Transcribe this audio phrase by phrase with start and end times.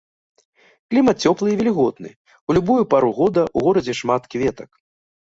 [0.93, 4.69] Клімат цёплы і вільготны, у любую пару года ў горадзе шмат кветак.